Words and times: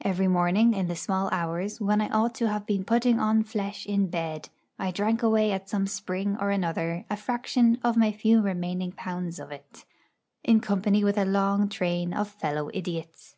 Every 0.00 0.26
morning, 0.26 0.74
in 0.74 0.88
the 0.88 0.96
small 0.96 1.28
hours, 1.30 1.80
when 1.80 2.00
I 2.00 2.08
ought 2.08 2.34
to 2.40 2.48
have 2.48 2.66
been 2.66 2.82
putting 2.82 3.20
on 3.20 3.44
flesh 3.44 3.86
in 3.86 4.08
bed, 4.08 4.48
I 4.80 4.90
drank 4.90 5.22
away 5.22 5.52
at 5.52 5.68
some 5.68 5.86
spring 5.86 6.36
or 6.40 6.50
another 6.50 7.06
a 7.08 7.16
fraction 7.16 7.78
of 7.84 7.96
my 7.96 8.10
few 8.10 8.40
remaining 8.42 8.90
pounds 8.90 9.38
of 9.38 9.52
it, 9.52 9.84
in 10.42 10.58
company 10.58 11.04
with 11.04 11.16
a 11.16 11.24
long 11.24 11.68
train 11.68 12.12
of 12.12 12.26
fellow 12.26 12.68
idiots. 12.74 13.36